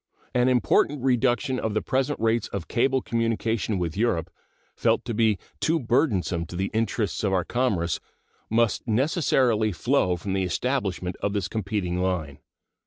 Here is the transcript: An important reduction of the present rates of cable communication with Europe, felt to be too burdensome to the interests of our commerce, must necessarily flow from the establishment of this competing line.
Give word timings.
An 0.33 0.49
important 0.49 1.03
reduction 1.03 1.59
of 1.59 1.75
the 1.75 1.81
present 1.83 2.19
rates 2.19 2.47
of 2.47 2.67
cable 2.67 3.03
communication 3.03 3.77
with 3.77 3.95
Europe, 3.95 4.31
felt 4.75 5.05
to 5.05 5.13
be 5.13 5.37
too 5.59 5.79
burdensome 5.79 6.47
to 6.47 6.55
the 6.55 6.71
interests 6.73 7.23
of 7.23 7.33
our 7.33 7.45
commerce, 7.45 7.99
must 8.49 8.87
necessarily 8.87 9.71
flow 9.71 10.15
from 10.15 10.33
the 10.33 10.41
establishment 10.43 11.15
of 11.17 11.33
this 11.33 11.47
competing 11.47 12.01
line. 12.01 12.39